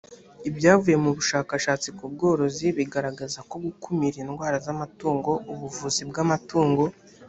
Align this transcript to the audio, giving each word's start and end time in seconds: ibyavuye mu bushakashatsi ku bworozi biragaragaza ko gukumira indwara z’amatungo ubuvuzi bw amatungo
ibyavuye 0.49 0.95
mu 1.03 1.09
bushakashatsi 1.17 1.87
ku 1.97 2.03
bworozi 2.11 2.67
biragaragaza 2.77 3.39
ko 3.49 3.55
gukumira 3.65 4.15
indwara 4.23 4.57
z’amatungo 4.65 5.31
ubuvuzi 5.51 6.01
bw 6.09 6.15
amatungo 6.23 6.83